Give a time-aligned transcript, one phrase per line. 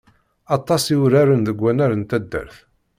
[0.55, 2.57] Aṭas i uraren deg wannar n taddart.